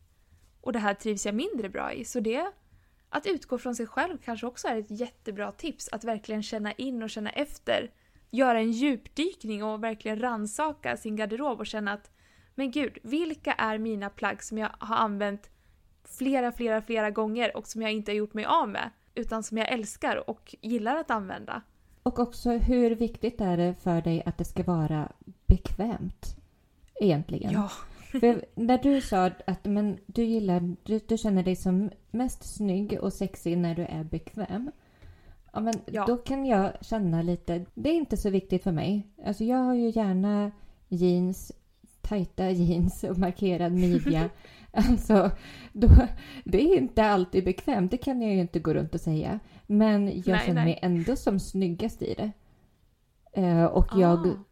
[0.61, 2.05] Och det här trivs jag mindre bra i.
[2.05, 2.53] Så det
[3.09, 5.88] att utgå från sig själv kanske också är ett jättebra tips.
[5.92, 7.90] Att verkligen känna in och känna efter.
[8.31, 12.11] Göra en djupdykning och verkligen ransaka sin garderob och känna att
[12.55, 15.51] men gud, vilka är mina plagg som jag har använt
[16.04, 18.90] flera, flera, flera gånger och som jag inte har gjort mig av med.
[19.14, 21.62] Utan som jag älskar och gillar att använda.
[22.02, 25.12] Och också hur viktigt är det för dig att det ska vara
[25.46, 26.36] bekvämt?
[27.00, 27.52] Egentligen.
[27.52, 27.70] Ja.
[28.20, 32.98] För när du sa att men, du, gillar, du, du känner dig som mest snygg
[33.00, 34.70] och sexig när du är bekväm.
[35.52, 36.04] Ja, men ja.
[36.06, 39.06] Då kan jag känna lite, det är inte så viktigt för mig.
[39.26, 40.50] Alltså jag har ju gärna
[40.88, 41.52] jeans,
[42.00, 44.30] tajta jeans och markerad midja.
[44.90, 45.30] alltså,
[45.72, 45.88] då,
[46.44, 49.40] det är inte alltid bekvämt, det kan jag ju inte gå runt och säga.
[49.66, 50.64] Men jag Nej, känner nej.
[50.64, 52.32] mig ändå som snyggast i det.
[53.32, 54.44] Eh, och jag Ah.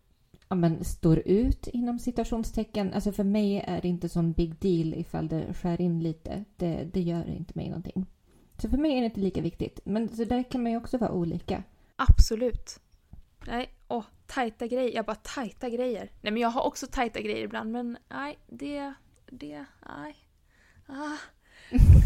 [0.48, 2.92] ja, men, står ut inom citationstecken.
[2.92, 6.44] Alltså för mig är det inte sån big deal ifall det skär in lite.
[6.56, 8.06] Det, det gör inte mig någonting.
[8.58, 9.80] Så för mig är det inte lika viktigt.
[9.84, 11.62] Men så där kan man ju också vara olika.
[11.96, 12.80] Absolut.
[13.46, 14.96] Nej, åh, tajta grejer.
[14.96, 16.10] Jag bara tajta grejer.
[16.20, 18.94] Nej men jag har också tajta grejer ibland men nej, det,
[19.32, 20.16] det, nej.
[20.86, 21.16] Ah.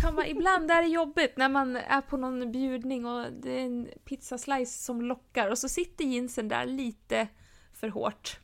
[0.02, 3.64] Kan man, ibland är det jobbigt när man är på någon bjudning och det är
[3.64, 7.28] en pizzaslice som lockar och så sitter jeansen där lite
[7.72, 8.38] för hårt.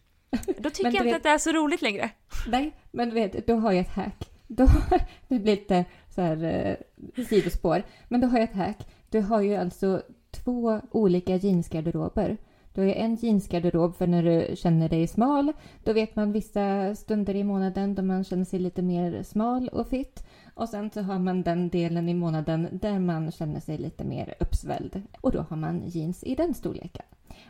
[0.59, 2.11] Då tycker jag inte vet- att det är så roligt längre.
[2.49, 4.31] Nej, men du vet, då har jag ett hack.
[4.47, 4.67] Då,
[5.29, 7.83] det blir lite så här eh, sidospår.
[8.09, 8.79] Men då har jag ett hack.
[9.11, 12.37] Du har ju alltså två olika jeansgarderober.
[12.75, 15.53] Du har ju en jeansgarderob för när du känner dig smal.
[15.85, 19.89] Då vet man vissa stunder i månaden då man känner sig lite mer smal och
[19.89, 20.25] fit.
[20.55, 24.35] Och sen så har man den delen i månaden där man känner sig lite mer
[24.41, 25.03] uppsvälld.
[25.21, 27.05] Och då har man jeans i den storleken.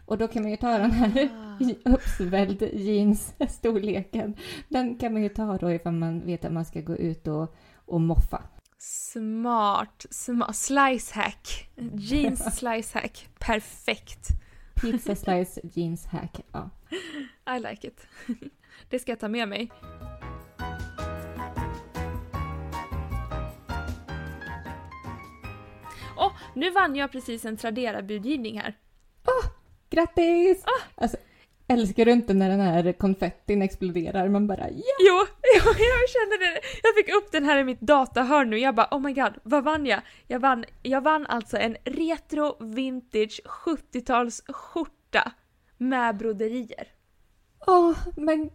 [0.06, 1.58] Och då kan man ju ta den här Ah.
[1.90, 4.34] uppsvälld jeans-storleken.
[4.68, 7.54] Den kan man ju ta då ifall man vet att man ska gå ut och,
[7.74, 8.42] och moffa.
[8.78, 10.56] Smart, smart.
[10.56, 11.68] Slice hack.
[11.94, 13.28] Jeans slice hack.
[13.38, 14.41] Perfekt.
[14.82, 16.40] Pizza slice jeans hack.
[16.52, 16.70] Ja.
[17.56, 18.06] I like it.
[18.88, 19.70] Det ska jag ta med mig.
[26.16, 28.74] Åh, nu vann jag precis en Tradera-budgivning här.
[29.90, 30.64] Grattis!
[30.94, 31.16] Alltså,
[31.68, 34.28] älskar du inte när den här konfettin exploderar?
[34.28, 34.82] Man bara ja!
[35.06, 35.26] Jo,
[35.64, 36.60] jag kände det.
[36.82, 38.58] Jag fick upp den här i mitt datahörn nu.
[38.58, 40.00] Jag bara oh my god, vad vann jag?
[40.26, 45.32] Jag vann, jag vann alltså en retro vintage 70-tals skjorta
[45.78, 46.86] med broderier.
[47.66, 48.50] Åh, men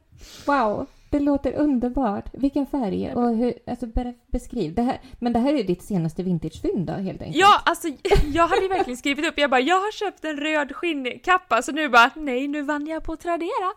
[0.45, 0.87] wow!
[1.09, 2.25] Det låter underbart.
[2.33, 3.85] Vilken färg och hur, alltså
[4.31, 4.73] beskriv.
[4.73, 7.35] Det här, men det här är ditt senaste vintagefynd då helt enkelt?
[7.35, 7.87] Ja, alltså
[8.25, 11.71] jag hade ju verkligen skrivit upp, jag bara jag har köpt en röd skinnkappa så
[11.71, 13.73] nu bara nej nu vann jag på Tradera.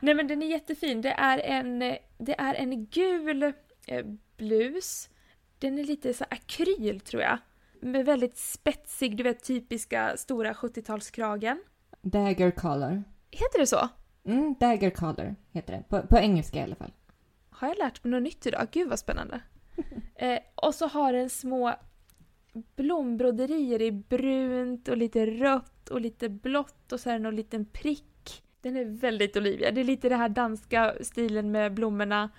[0.00, 3.42] Nej men den är jättefin, det är en, det är en gul
[3.86, 5.08] eh, blus.
[5.58, 7.38] Den är lite så akryl tror jag.
[7.80, 11.58] Med väldigt spetsig, du vet typiska stora 70-talskragen.
[12.02, 13.04] Dagger collar.
[13.30, 13.88] Heter det så?
[14.24, 15.84] Mm, dagger collar heter det.
[15.88, 16.92] På, på engelska i alla fall.
[17.50, 18.66] Har jag lärt mig något nytt idag?
[18.72, 19.40] Gud vad spännande.
[20.20, 21.74] Eh, och så har den små
[22.76, 27.64] blombroderier i brunt och lite rött och lite blått och så är det någon liten
[27.64, 28.42] prick.
[28.68, 29.70] Den är väldigt Olivia.
[29.70, 32.30] Det är lite den här danska stilen med blommorna.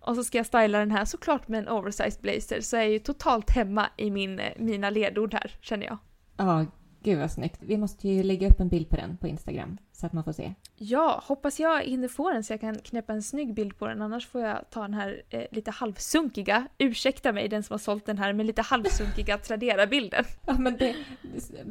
[0.00, 2.88] Och så ska jag styla den här såklart med en oversized blazer så jag är
[2.88, 5.98] ju totalt hemma i min, eh, mina ledord här känner jag.
[6.36, 6.66] Ja,
[7.02, 7.62] gud vad snyggt.
[7.62, 10.32] Vi måste ju lägga upp en bild på den på Instagram så att man får
[10.32, 10.54] se.
[10.76, 14.02] Ja, hoppas jag hinner få den så jag kan knäppa en snygg bild på den.
[14.02, 18.06] Annars får jag ta den här eh, lite halvsunkiga, ursäkta mig den som har sålt
[18.06, 20.24] den här, men lite halvsunkiga Tradera-bilden.
[20.46, 20.96] Ja, men det,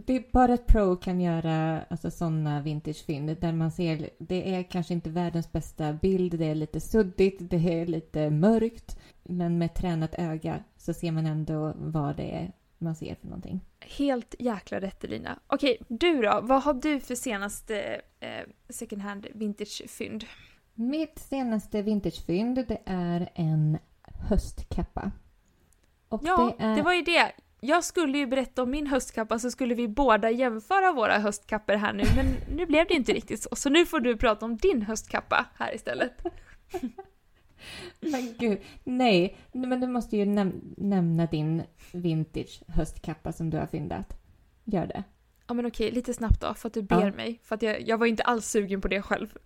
[0.05, 4.63] det är bara ett pro kan göra alltså, sådana vintagefynd där man ser, det är
[4.63, 8.99] kanske inte världens bästa bild, det är lite suddigt, det är lite mörkt.
[9.23, 13.61] Men med tränat öga så ser man ändå vad det är man ser för någonting.
[13.79, 15.39] Helt jäkla rätt Elina.
[15.47, 16.39] Okej, du då?
[16.43, 20.25] Vad har du för senaste eh, second hand vintage-fynd?
[20.73, 23.77] Mitt senaste vintagefynd det är en
[24.29, 25.11] höstkappa.
[26.09, 26.75] Och Ja, det är...
[26.75, 27.31] det var ju det.
[27.61, 31.93] Jag skulle ju berätta om min höstkappa så skulle vi båda jämföra våra höstkappor här
[31.93, 32.25] nu, men
[32.57, 33.55] nu blev det inte riktigt så.
[33.55, 36.13] Så nu får du prata om din höstkappa här istället.
[37.99, 39.37] Men gud, nej.
[39.51, 44.13] Men du måste ju näm- nämna din vintage höstkappa som du har fyndat.
[44.63, 45.03] Gör det.
[45.47, 47.11] Ja men okej, lite snabbt då för att du ber Ja.
[47.11, 47.39] mig.
[47.43, 49.37] För att jag, jag var inte alls sugen på det själv.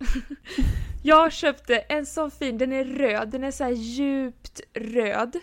[1.02, 5.36] jag köpte en sån fin, den är röd, den är så djupt röd.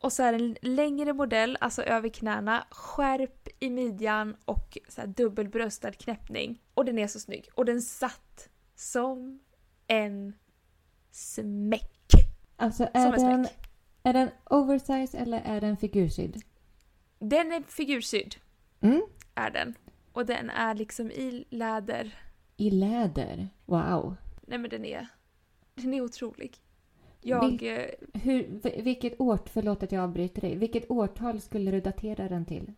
[0.00, 5.00] Och så är det en längre modell, alltså över knäna, skärp i midjan och så
[5.00, 6.62] här dubbelbröstad knäppning.
[6.74, 7.48] Och den är så snygg.
[7.54, 9.40] Och den satt som
[9.86, 10.32] en
[11.10, 11.97] smäck.
[12.60, 13.46] Alltså är en den,
[14.02, 16.42] är den oversize eller är den figursydd?
[17.18, 18.34] Den är figursydd,
[18.80, 19.02] Mm.
[19.34, 19.74] är den.
[20.12, 22.18] Och den är liksom i läder.
[22.56, 23.48] I läder.
[23.66, 24.16] Wow.
[24.46, 25.06] Nej men den är,
[25.74, 26.56] den är otrolig.
[27.20, 27.42] Jag...
[27.44, 27.78] Vil-
[28.12, 32.44] eh, Hur, vilket årt, förlåt att jag avbryter dig, vilket årtal skulle du datera den
[32.44, 32.72] till?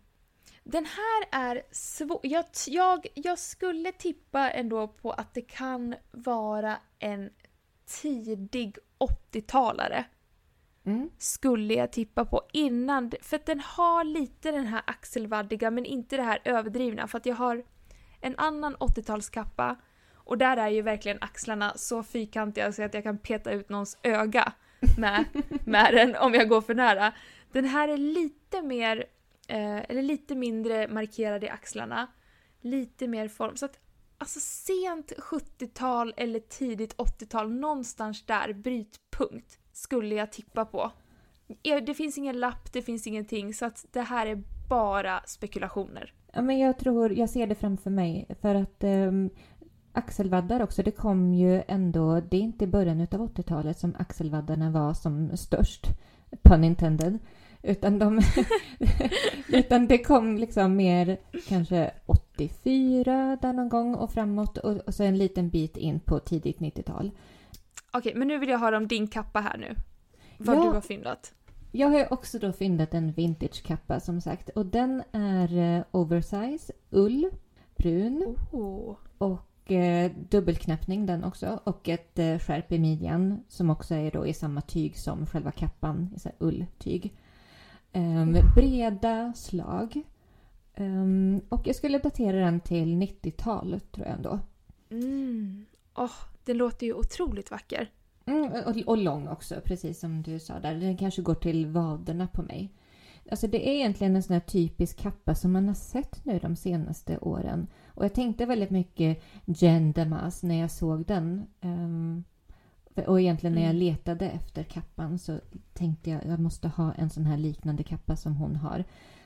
[0.65, 2.21] Den här är svår.
[2.23, 7.31] Jag, jag, jag skulle tippa ändå på att det kan vara en
[8.03, 10.05] tidig 80-talare.
[10.85, 11.11] Mm.
[11.19, 13.13] Skulle jag tippa på innan.
[13.23, 17.09] För att den har lite den här axelvaddiga men inte det här överdrivna.
[17.09, 17.63] För att jag har
[18.21, 19.77] en annan 80-talskappa
[20.15, 23.99] Och där är ju verkligen axlarna så fyrkantiga så att jag kan peta ut någons
[24.03, 24.53] öga
[24.99, 25.25] med,
[25.65, 27.13] med den om jag går för nära.
[27.53, 29.05] Den här är lite mer,
[29.49, 32.07] eh, eller lite mindre markerad i axlarna.
[32.61, 33.57] Lite mer form.
[33.57, 33.79] Så att
[34.21, 40.91] alltså sent 70-tal eller tidigt 80-tal, någonstans där, brytpunkt, skulle jag tippa på.
[41.63, 46.15] Eh, det finns ingen lapp, det finns ingenting, så att det här är bara spekulationer.
[46.33, 48.27] Ja, men jag tror, jag ser det framför mig.
[48.41, 49.31] För att um,
[49.93, 54.71] axelvaddar också, det kom ju ändå, det är inte i början av 80-talet som axelvaddarna
[54.71, 55.87] var som störst,
[56.43, 57.19] pun intended.
[57.63, 58.21] Utan, de,
[59.49, 61.19] utan det kom liksom mer
[61.49, 66.19] kanske 84 där någon gång och framåt och, och så en liten bit in på
[66.19, 67.11] tidigt 90-tal.
[67.93, 69.75] Okej, men nu vill jag höra om din kappa här nu.
[70.39, 71.33] Vad ja, du har fyndat.
[71.73, 77.31] Jag har också då fyndat en vintage-kappa som sagt och den är eh, oversize, ull,
[77.77, 78.97] brun oh.
[79.19, 84.27] och eh, dubbelknäppning den också och ett eh, skärp i midjan som också är då
[84.27, 87.15] i samma tyg som själva kappan, i så ulltyg.
[87.93, 90.03] Um, breda slag.
[90.77, 94.39] Um, och jag skulle datera den till 90-tal tror jag ändå.
[94.91, 95.67] Mm.
[95.95, 96.13] Oh,
[96.45, 97.91] den låter ju otroligt vacker.
[98.27, 100.75] Mm, och, och, lång också, precis som du sa där.
[100.75, 102.73] Den kanske går till vaderna på mig.
[103.31, 106.57] Alltså det är egentligen en sån här typisk kappa som man har sett nu de
[106.57, 107.67] senaste åren.
[107.87, 111.47] Och jag tänkte väldigt mycket Jen Damas när jag såg den.
[111.61, 112.25] Um,
[113.07, 113.83] och egentligen när jag mm.
[113.83, 115.41] letade efter kappan så
[115.73, 118.85] tänkte jag att jag måste ha en sån här liknande kappa som hon har.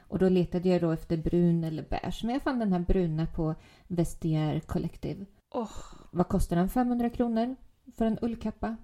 [0.09, 2.21] Och då letade jag då efter brun eller beige.
[2.25, 3.55] Men jag fann den här bruna på
[3.89, 5.27] Vestiaire Collective.
[5.51, 5.71] Oh.
[6.11, 6.69] Vad kostar den?
[6.69, 7.57] 500 kronor
[7.97, 8.77] för en ullkappa?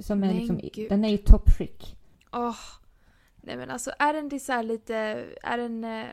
[0.00, 1.96] Som är liksom, den är i toppskick.
[2.32, 2.56] Oh.
[3.36, 4.96] Nej men alltså är den så lite,
[5.42, 6.06] är den, eh,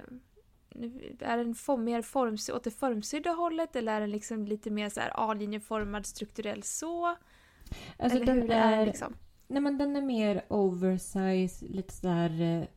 [1.19, 4.89] är den form, mer form, åt det formsydda hållet eller är den liksom lite mer
[4.89, 7.15] så här A-linjeformad strukturell så?
[7.97, 9.13] Alltså Eller hur är, är liksom?
[9.47, 12.67] Nej men den är mer oversize, lite sådär eh,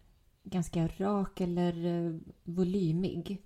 [0.44, 3.42] ganska rak eller eh, volymig.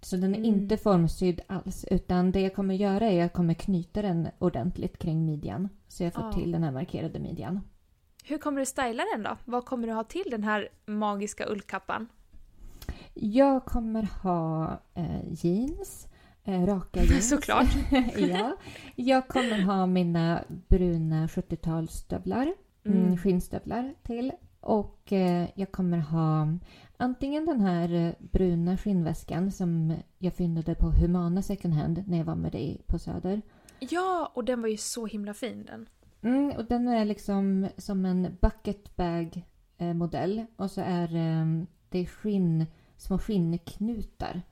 [0.00, 0.54] Så den är mm.
[0.54, 4.98] inte formsydd alls utan det jag kommer göra är att jag kommer knyta den ordentligt
[4.98, 5.68] kring midjan.
[5.88, 6.34] Så jag får oh.
[6.34, 7.60] till den här markerade midjan.
[8.24, 9.36] Hur kommer du styla den då?
[9.44, 12.08] Vad kommer du ha till den här magiska ullkappan?
[13.14, 16.08] Jag kommer ha eh, jeans
[16.44, 17.28] raka jeans.
[17.30, 17.68] Såklart.
[18.16, 18.56] ja.
[18.96, 22.52] Jag kommer ha mina bruna 70-talsstövlar,
[22.84, 22.98] mm.
[22.98, 23.16] mm.
[23.16, 24.32] skinnstövlar till.
[24.60, 26.48] Och eh, jag kommer ha
[26.96, 32.24] antingen den här eh, bruna skinnväskan som jag fyndade på Humana second hand när jag
[32.24, 33.42] var med dig på Söder.
[33.78, 35.88] Ja, och den var ju så himla fin den.
[36.22, 39.44] Mm, och den är liksom som en bucket bag
[39.78, 44.42] eh, modell och så är eh, det skinn, små skinnknutar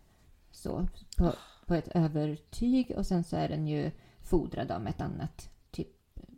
[0.51, 1.33] så på,
[1.68, 5.88] på ett övertyg och sen så är den ju fodrad av ett annat typ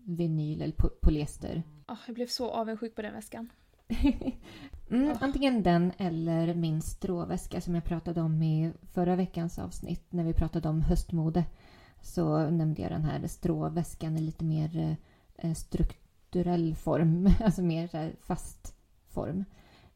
[0.05, 1.63] vinyl eller polyester.
[1.89, 3.49] Oh, jag blev så avundsjuk på den väskan.
[4.91, 5.17] mm, oh.
[5.21, 10.35] Antingen den eller min stråväska som jag pratade om i förra veckans avsnitt när vi
[10.35, 11.45] pratade om höstmode.
[12.03, 14.97] Så nämnde jag den här stråväskan i lite mer
[15.37, 18.75] eh, strukturell form, alltså mer fast
[19.09, 19.45] form.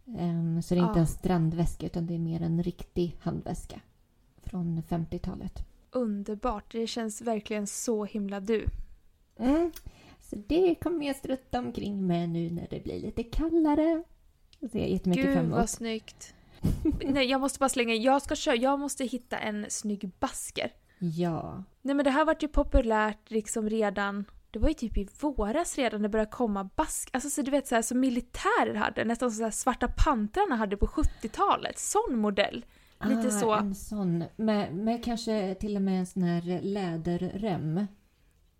[0.05, 1.01] Um, så det är inte oh.
[1.01, 3.81] en strandväska utan det är mer en riktig handväska
[4.55, 5.65] från 50-talet.
[5.91, 6.73] Underbart.
[6.73, 8.67] Det känns verkligen så himla du.
[9.39, 9.73] Mm.
[10.21, 14.03] Så det kommer jag strutta omkring med nu när det blir lite kallare.
[14.61, 15.59] Det ser jag jättemycket Gud, fram emot.
[15.59, 16.35] vad snyggt.
[17.05, 18.57] Nej, jag måste bara slänga Jag ska köra.
[18.57, 20.73] Jag måste hitta en snygg basker.
[20.99, 21.65] Ja.
[21.83, 25.79] Nej men det här vart ju populärt liksom redan det var ju typ i våras
[25.79, 29.31] redan det började komma bask, alltså så du vet så här som militärer hade, nästan
[29.31, 32.65] som så här Svarta pantrarna hade på 70-talet, sån modell.
[33.09, 33.55] Lite ah, så.
[33.55, 34.25] En sån.
[34.37, 37.87] Med, med kanske till och med en sån här läderrem.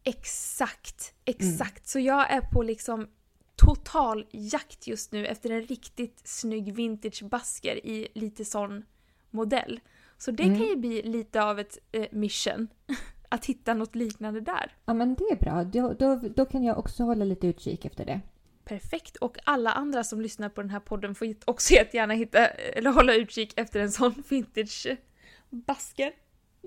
[0.05, 1.77] Exakt, exakt.
[1.77, 1.85] Mm.
[1.85, 3.09] Så jag är på liksom
[3.57, 8.85] total jakt just nu efter en riktigt snygg vintage basker i lite sån
[9.31, 9.81] modell.
[10.19, 10.59] Så det mm.
[10.59, 12.69] kan ju bli lite av ett eh, mission.
[13.35, 14.77] att hitta något liknande där.
[14.85, 15.65] Ja men det är bra.
[15.65, 18.21] Då, då, då kan jag också hålla lite utkik efter det.
[18.65, 19.17] Perfekt.
[19.17, 23.15] Och alla andra som lyssnar på den här podden får också jättegärna hitta, eller hålla
[23.15, 24.87] utkik efter en sån vintage
[25.51, 26.13] basker.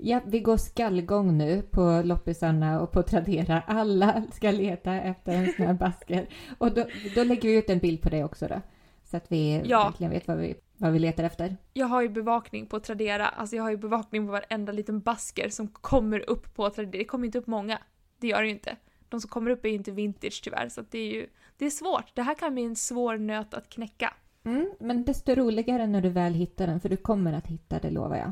[0.02, 3.62] Ja, vi går skallgång nu på loppisarna och på Tradera.
[3.68, 6.30] Alla ska leta efter en sån här basker.
[6.58, 6.86] Och då,
[7.16, 8.62] då lägger vi ut en bild på det också då.
[9.04, 9.84] Så att vi ja.
[9.84, 11.58] verkligen vet vad vi, vad vi letar efter.
[11.74, 13.28] Jag har ju bevakning på Tradera.
[13.28, 16.92] Alltså jag har ju bevakning på varenda liten basker som kommer upp på Tradera.
[16.92, 17.80] Det kommer inte upp många.
[18.20, 18.76] Det gör det ju inte.
[19.10, 21.28] De som kommer upp är ju inte vintage tyvärr, så det är ju
[21.58, 22.16] det är svårt.
[22.16, 24.14] Det här kan bli en svår nöt att knäcka.
[24.44, 27.90] Mm, men desto roligare när du väl hittar den, för du kommer att hitta det
[27.90, 28.32] lovar jag.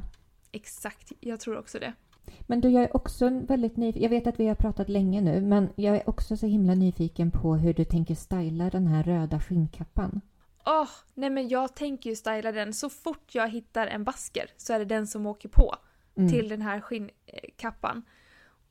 [0.52, 1.94] Exakt, jag tror också det.
[2.42, 4.04] Men du, jag är också väldigt nyfiken.
[4.04, 7.32] Jag vet att vi har pratat länge nu, men jag är också så himla nyfiken
[7.32, 10.22] på hur du tänker styla den här röda skinnkappan.
[10.66, 14.52] Åh, oh, nej men jag tänker ju styla den så fort jag hittar en basker
[14.58, 15.76] så är det den som åker på
[16.18, 16.30] mm.
[16.30, 18.04] till den här skinnkappan.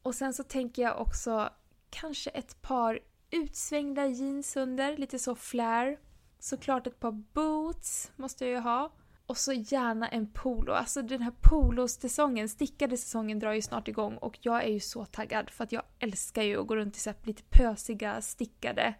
[0.03, 1.49] Och sen så tänker jag också
[1.91, 3.01] kanske ett par
[3.35, 5.97] utsvängda jeans under, lite så flare.
[6.39, 8.93] Såklart ett par boots måste jag ju ha.
[9.26, 10.72] Och så gärna en polo.
[10.72, 15.05] Alltså den här polosäsongen, stickade säsongen drar ju snart igång och jag är ju så
[15.05, 18.95] taggad för att jag älskar ju att gå runt i så lite pösiga stickade.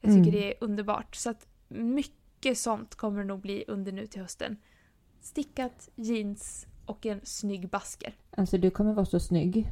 [0.00, 0.32] Jag tycker mm.
[0.32, 1.14] det är underbart.
[1.14, 4.56] Så att mycket sånt kommer det nog bli under nu till hösten.
[5.20, 8.14] Stickat, jeans och en snygg basker.
[8.30, 9.68] Alltså du kommer vara så snygg.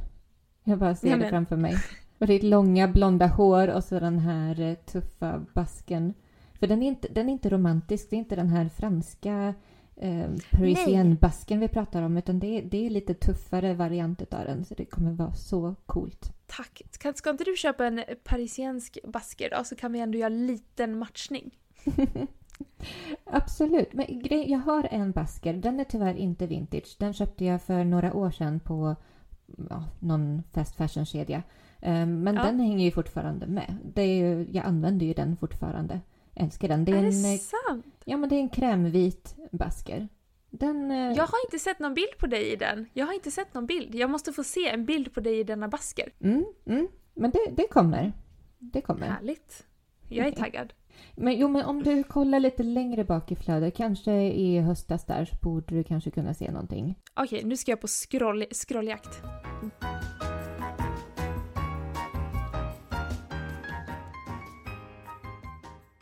[0.63, 1.75] Jag bara ser ja, det framför mig.
[2.19, 6.13] Och ditt långa blonda hår och så den här eh, tuffa basken.
[6.59, 9.53] För den är inte, den är inte romantisk, det är inte den här franska
[9.95, 14.65] eh, Parisienne-basken vi pratar om utan det är, det är lite tuffare variant av den
[14.65, 16.33] så det kommer vara så coolt.
[16.47, 16.81] Tack!
[16.91, 20.97] Ska, ska inte du köpa en parisiensk basker då så kan vi ändå göra liten
[20.97, 21.57] matchning?
[23.25, 24.05] Absolut, men
[24.47, 25.53] jag har en basker.
[25.53, 26.95] Den är tyvärr inte vintage.
[26.99, 28.95] Den köpte jag för några år sedan på
[29.69, 31.43] ja, någon fast fashion-kedja.
[31.81, 32.43] Um, men ja.
[32.43, 33.77] den hänger ju fortfarande med.
[33.95, 35.99] Det är jag använder ju den fortfarande.
[36.35, 36.85] Älskar den.
[36.85, 37.85] Det är, är en, det sant?
[38.05, 40.07] Ja, men det är en krämvit basker.
[40.49, 40.97] Den, uh...
[40.97, 42.85] Jag har inte sett någon bild på dig i den.
[42.93, 43.95] Jag har inte sett någon bild.
[43.95, 46.13] Jag måste få se en bild på dig i denna basker.
[46.19, 46.87] Mm, mm.
[47.13, 48.13] Men det, det kommer.
[48.59, 49.07] Det kommer.
[49.07, 49.65] Härligt.
[50.09, 50.73] Jag är taggad.
[51.15, 55.25] Men, jo, men om du kollar lite längre bak i flödet, kanske i höstas där,
[55.25, 56.99] så borde du kanske kunna se någonting.
[57.13, 59.21] Okej, nu ska jag på scroll, scrolljakt.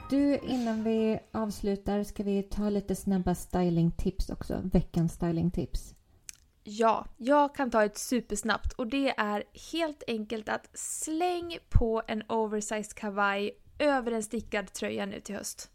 [0.10, 4.62] Du, innan vi avslutar ska vi ta lite snabba stylingtips också.
[4.64, 5.96] Veckans stylingtips.
[6.64, 12.24] Ja, jag kan ta ett supersnabbt och det är helt enkelt att släng på en
[12.30, 15.72] oversized kavaj över en stickad tröja nu till höst.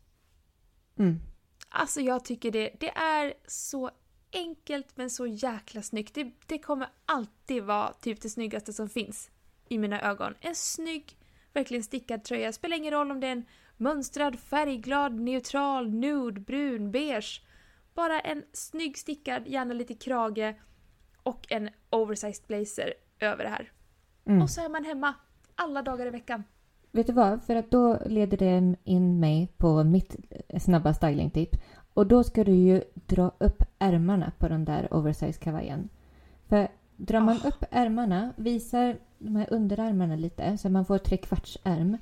[0.99, 1.21] Mm.
[1.69, 3.91] Alltså jag tycker det, det är så
[4.33, 6.15] enkelt men så jäkla snyggt.
[6.15, 9.31] Det, det kommer alltid vara typ det snyggaste som finns
[9.69, 10.35] i mina ögon.
[10.41, 11.17] En snygg,
[11.53, 12.53] verkligen stickad tröja.
[12.53, 13.45] Spelar ingen roll om det är en
[13.79, 17.43] mönstrad, färgglad, neutral, nude, brun, beige.
[17.95, 20.55] Bara en snygg stickad, gärna lite krage
[21.23, 23.73] och en oversized blazer över det här.
[24.25, 24.43] Mm.
[24.43, 25.15] Och så är man hemma
[25.55, 26.45] alla dagar i veckan.
[26.93, 27.43] Vet du vad?
[27.43, 30.17] För att då leder det in mig på mitt
[30.59, 31.57] snabba stylingtip.
[31.95, 35.89] Och då ska du ju dra upp ärmarna på den där oversize kavajen.
[36.49, 37.47] För drar man oh.
[37.47, 41.99] upp ärmarna, visar de här underarmarna lite så man får trekvarts ärm.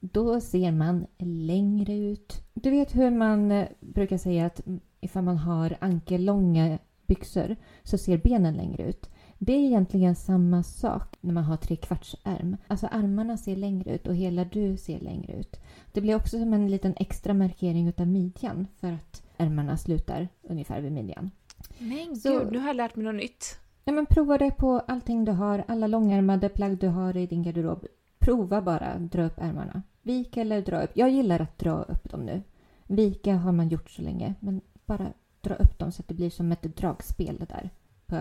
[0.00, 2.42] Då ser man längre ut.
[2.54, 4.60] Du vet hur man eh, brukar säga att
[5.00, 9.10] ifall man har ankellånga byxor så ser benen längre ut.
[9.38, 12.56] Det är egentligen samma sak när man har trekvartsärm.
[12.66, 15.60] Alltså armarna ser längre ut och hela du ser längre ut.
[15.92, 20.80] Det blir också som en liten extra markering utav midjan för att ärmarna slutar ungefär
[20.80, 21.30] vid midjan.
[21.78, 23.58] Men Så, gud, nu har jag lärt mig något nytt.
[23.84, 27.42] Ja, men prova det på allting du har, alla långärmade plagg du har i din
[27.42, 27.86] garderob.
[28.18, 29.82] Prova bara dra upp ärmarna.
[30.02, 30.90] Vika eller dra upp.
[30.94, 32.42] Jag gillar att dra upp dem nu.
[32.86, 36.30] Vika har man gjort så länge, men bara dra upp dem så att det blir
[36.30, 37.70] som ett dragspel där.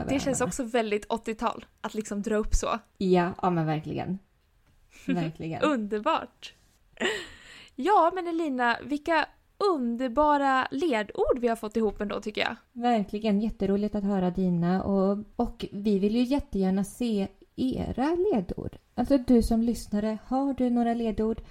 [0.09, 2.80] det känns också väldigt 80-tal, att liksom dra upp så.
[2.97, 4.19] Ja, ja men verkligen.
[5.07, 5.61] Verkligen.
[5.61, 6.53] Underbart!
[7.75, 9.25] Ja, men Elina, vilka
[9.57, 12.55] underbara ledord vi har fått ihop ändå tycker jag.
[12.71, 18.77] Verkligen, jätteroligt att höra dina och, och vi vill ju jättegärna se era ledord.
[18.95, 21.41] Alltså du som lyssnare, har du några ledord?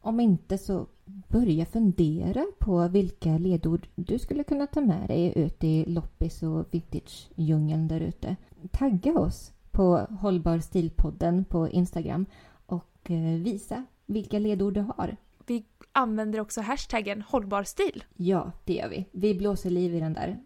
[0.00, 0.86] Om inte så
[1.28, 6.66] börja fundera på vilka ledord du skulle kunna ta med dig ut i loppis och
[6.70, 8.36] vintage-djungeln där ute.
[8.72, 12.26] Tagga oss på Hållbar stilpodden på Instagram
[12.66, 15.16] och eh, visa vilka ledord du har.
[15.46, 18.04] Vi använder också hashtaggen hållbar stil.
[18.16, 19.06] Ja, det gör vi.
[19.12, 20.40] Vi blåser liv i den där.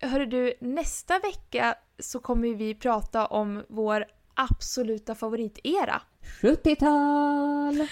[0.00, 4.04] Hörru du, nästa vecka så kommer vi prata om vår
[4.34, 6.02] absoluta favoritera.
[6.42, 7.86] 70-tal!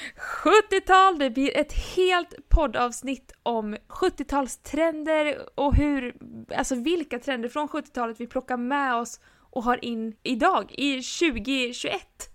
[0.45, 1.19] 70-tal!
[1.19, 6.17] Det blir ett helt poddavsnitt om 70-talstrender och hur,
[6.57, 9.21] alltså vilka trender från 70-talet vi plockar med oss
[9.51, 11.93] och har in idag, i 2021.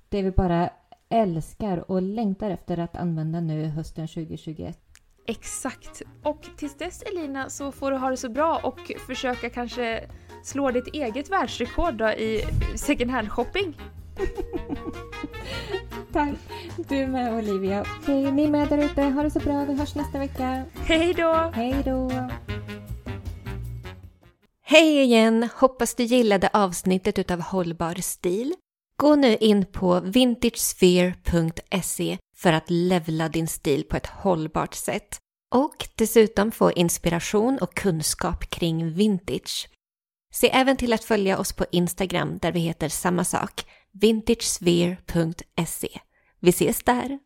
[0.10, 0.70] Det vi bara
[1.10, 4.80] älskar och längtar efter att använda nu hösten 2021.
[5.28, 6.02] Exakt.
[6.24, 10.10] Och tills dess Elina så får du ha det så bra och försöka kanske
[10.44, 12.42] slå ditt eget världsrekord då i
[12.76, 13.78] second hand shopping.
[16.14, 16.36] Tack.
[16.78, 17.86] Du med Olivia.
[18.02, 19.02] Okej, ni med där ute.
[19.02, 19.66] Ha det så bra.
[19.66, 20.64] Vi hörs nästa vecka.
[20.74, 21.52] Hej då!
[21.54, 22.12] Hej då!
[24.66, 25.50] Hej igen!
[25.56, 28.54] Hoppas du gillade avsnittet utav Hållbar stil.
[28.98, 35.20] Gå nu in på vintagesphere.se för att levla din stil på ett hållbart sätt
[35.56, 39.70] och dessutom få inspiration och kunskap kring vintage.
[40.34, 45.90] Se även till att följa oss på Instagram där vi heter samma sak, vintagesphere.se.
[46.40, 47.20] Vi ses där!